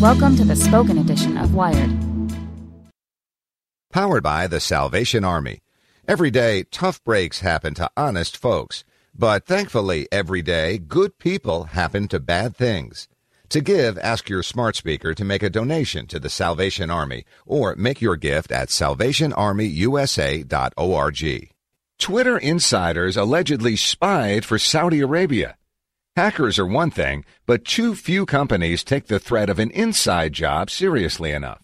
[0.00, 1.90] Welcome to the spoken edition of Wired.
[3.90, 5.62] Powered by the Salvation Army.
[6.06, 8.84] Every day, tough breaks happen to honest folks.
[9.14, 13.08] But thankfully, every day, good people happen to bad things.
[13.48, 17.74] To give, ask your smart speaker to make a donation to the Salvation Army or
[17.76, 21.50] make your gift at salvationarmyusa.org.
[21.98, 25.56] Twitter insiders allegedly spied for Saudi Arabia.
[26.16, 30.70] Hackers are one thing, but too few companies take the threat of an inside job
[30.70, 31.60] seriously enough.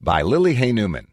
[0.00, 1.08] By Lily Hay Newman.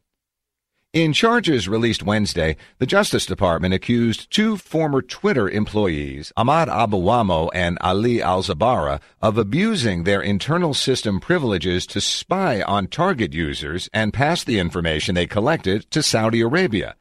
[0.93, 7.79] In charges released Wednesday, the Justice Department accused two former Twitter employees, Ahmad Abouammo and
[7.81, 14.43] Ali Alzabarah, of abusing their internal system privileges to spy on target users and pass
[14.43, 16.95] the information they collected to Saudi Arabia.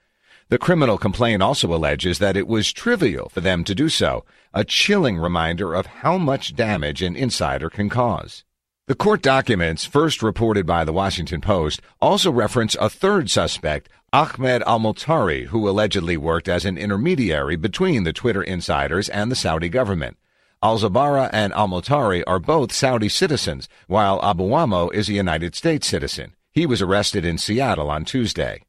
[0.49, 4.65] The criminal complaint also alleges that it was trivial for them to do so, a
[4.65, 8.44] chilling reminder of how much damage an insider can cause.
[8.87, 14.62] The court documents, first reported by the Washington Post, also reference a third suspect, Ahmed
[14.62, 20.16] Almutairi, who allegedly worked as an intermediary between the Twitter insiders and the Saudi government.
[20.62, 26.34] Alzabarah and Almutairi are both Saudi citizens, while Abouammo is a United States citizen.
[26.50, 28.65] He was arrested in Seattle on Tuesday.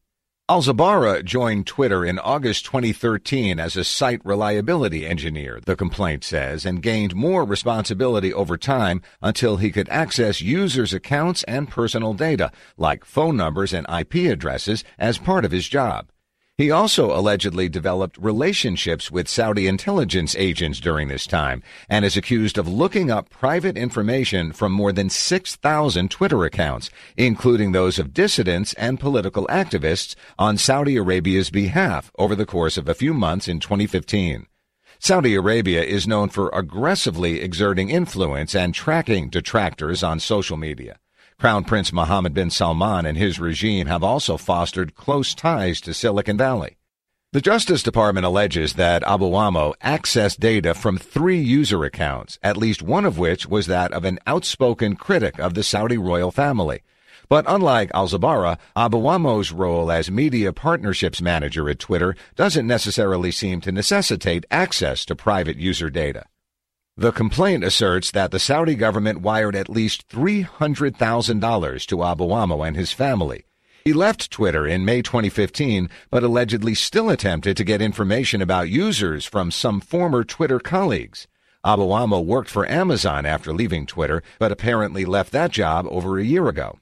[0.52, 6.84] Alzabarah joined Twitter in August 2013 as a site reliability engineer, the complaint says, and
[6.84, 13.06] gained more responsibility over time until he could access users' accounts and personal data, like
[13.06, 16.10] phone numbers and IP addresses, as part of his job.
[16.62, 22.56] He also allegedly developed relationships with Saudi intelligence agents during this time and is accused
[22.60, 28.74] of looking up private information from more than 6,000 Twitter accounts, including those of dissidents
[28.76, 33.60] and political activists on Saudi Arabia's behalf over the course of a few months in
[33.60, 34.46] 2015.
[35.00, 41.00] Saudi Arabia is known for aggressively exerting influence and tracking detractors on social media.
[41.42, 46.38] Crown Prince Mohammed bin Salman and his regime have also fostered close ties to Silicon
[46.38, 46.78] Valley.
[47.32, 53.06] The Justice Department alleges that Abouammo accessed data from three user accounts, at least one
[53.06, 56.84] of which was that of an outspoken critic of the Saudi royal family.
[57.28, 63.72] But unlike Alzabarah, Abouammo's role as media partnerships manager at Twitter doesn't necessarily seem to
[63.72, 66.26] necessitate access to private user data.
[67.02, 72.92] The complaint asserts that the Saudi government wired at least $300,000 to Abouammo and his
[72.92, 73.46] family.
[73.84, 79.26] He left Twitter in May 2015, but allegedly still attempted to get information about users
[79.26, 81.28] from some former Twitter colleagues.
[81.66, 86.48] Abouammo worked for Amazon after leaving Twitter, but apparently left that job over a year
[86.48, 86.78] ago.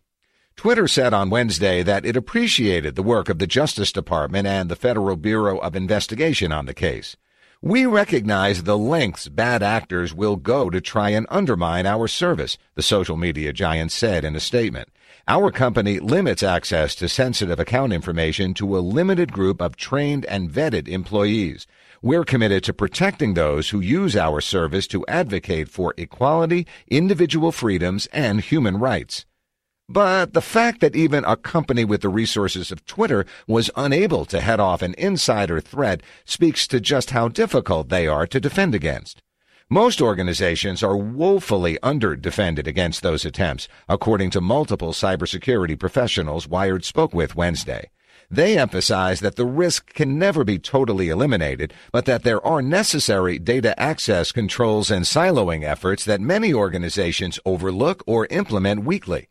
[0.58, 4.76] Twitter said on Wednesday that it appreciated the work of the Justice Department and the
[4.76, 7.16] Federal Bureau of Investigation on the case.
[7.62, 12.82] We recognize the lengths bad actors will go to try and undermine our service, the
[12.82, 14.88] social media giant said in a statement.
[15.28, 20.50] Our company limits access to sensitive account information to a limited group of trained and
[20.50, 21.68] vetted employees.
[22.02, 28.06] We're committed to protecting those who use our service to advocate for equality, individual freedoms,
[28.14, 29.26] and human rights.
[29.92, 34.40] But the fact that even a company with the resources of Twitter was unable to
[34.40, 39.24] head off an insider threat speaks to just how difficult they are to defend against.
[39.68, 47.16] Most organizations are woefully under-defended against those attempts, according to multiple cybersecurity professionals Wired spoke
[47.16, 47.90] with Wednesday.
[48.30, 53.40] They emphasize that the risk can never be totally eliminated, but that there are necessary
[53.40, 59.30] data access controls and siloing efforts that many organizations overlook or implement weakly.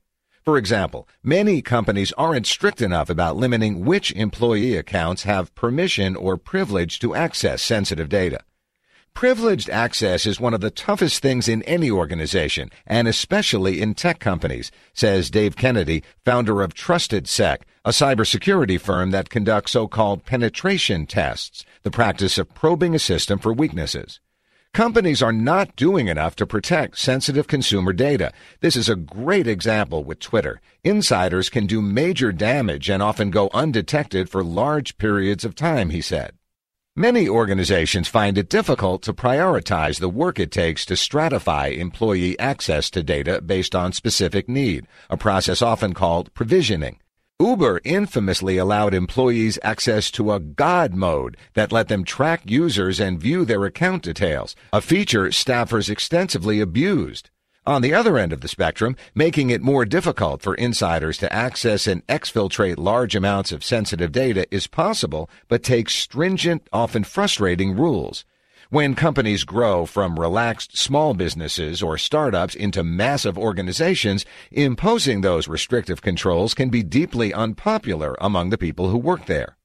[0.49, 6.39] For example, many companies aren't strict enough about limiting which employee accounts have permission or
[6.39, 8.41] privilege to access sensitive data.
[9.12, 14.21] Privileged access is one of the toughest things in any organization, and especially in tech
[14.21, 21.67] companies, says Dave Kennedy, founder of TrustedSec, a cybersecurity firm that conducts so-called penetration tests,
[21.83, 24.19] the practice of probing a system for weaknesses.
[24.78, 28.30] Companies are not doing enough to protect sensitive consumer data.
[28.60, 30.60] This is a great example with Twitter.
[30.84, 36.00] Insiders can do major damage and often go undetected for large periods of time, he
[36.00, 36.30] said.
[36.94, 42.88] Many organizations find it difficult to prioritize the work it takes to stratify employee access
[42.90, 47.00] to data based on specific need, a process often called provisioning.
[47.40, 53.20] Uber infamously allowed employees access to a God mode that let them track users and
[53.20, 57.31] view their account details, a feature staffers extensively abused.
[57.64, 61.87] On the other end of the spectrum, making it more difficult for insiders to access
[61.87, 68.25] and exfiltrate large amounts of sensitive data is possible, but takes stringent, often frustrating rules.
[68.70, 76.03] When companies grow from relaxed small businesses or startups into massive organizations, imposing those restrictive
[76.03, 79.56] controls can be deeply unpopular among the people who work there.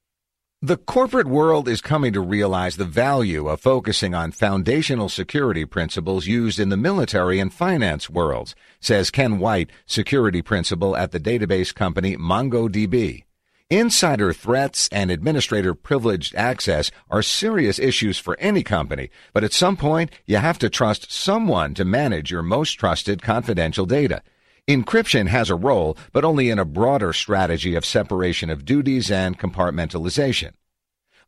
[0.62, 6.26] The corporate world is coming to realize the value of focusing on foundational security principles
[6.26, 11.74] used in the military and finance worlds, says Ken White, security principal at the database
[11.74, 13.24] company MongoDB.
[13.70, 19.74] Insider threats and administrator privileged access are serious issues for any company, but at some
[19.74, 24.22] point you have to trust someone to manage your most trusted confidential data.
[24.68, 29.38] Encryption has a role, but only in a broader strategy of separation of duties and
[29.38, 30.52] compartmentalization.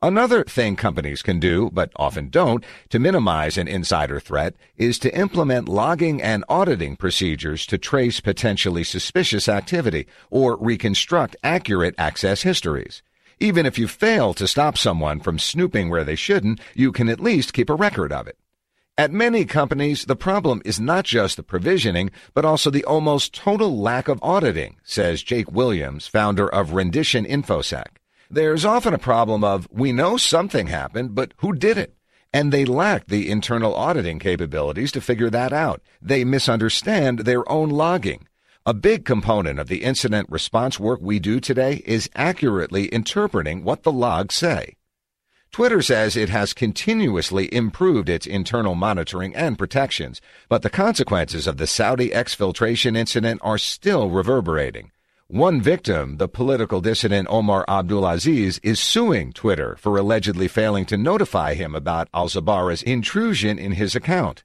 [0.02, 5.18] Another thing companies can do, but often don't, to minimize an insider threat is to
[5.18, 13.02] implement logging and auditing procedures to trace potentially suspicious activity or reconstruct accurate access histories.
[13.40, 17.20] Even if you fail to stop someone from snooping where they shouldn't, you can at
[17.20, 18.38] least keep a record of it.
[18.98, 23.78] At many companies, the problem is not just the provisioning, but also the almost total
[23.78, 27.95] lack of auditing, says Jake Williams, founder of Rendition InfoSec.
[28.30, 31.94] There's often a problem of, we know something happened, but who did it?
[32.32, 35.80] And they lack the internal auditing capabilities to figure that out.
[36.02, 38.26] They misunderstand their own logging.
[38.66, 43.84] A big component of the incident response work we do today is accurately interpreting what
[43.84, 44.74] the logs say.
[45.52, 51.58] Twitter says it has continuously improved its internal monitoring and protections, but the consequences of
[51.58, 54.90] the Saudi exfiltration incident are still reverberating.
[55.28, 61.54] One victim, the political dissident Omar Abdulaziz, is suing Twitter for allegedly failing to notify
[61.54, 64.44] him about Alzabarah's intrusion in his account.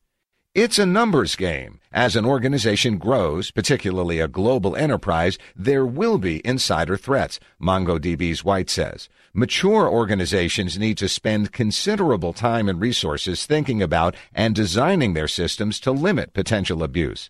[0.56, 1.82] It's a numbers game.
[1.92, 8.72] As an organization grows, particularly a global enterprise, there will be insider threats, MongoDB's White
[8.72, 9.08] says.
[9.36, 15.80] Mature organizations need to spend considerable time and resources thinking about and designing their systems
[15.82, 17.30] to limit potential abuse.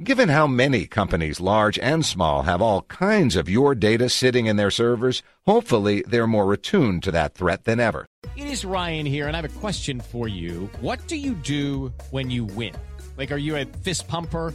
[0.00, 4.56] Given how many companies, large and small, have all kinds of your data sitting in
[4.56, 8.06] their servers, hopefully they're more attuned to that threat than ever.
[8.34, 10.70] It is Ryan here, and I have a question for you.
[10.80, 12.74] What do you do when you win?
[13.18, 14.54] Like, are you a fist pumper?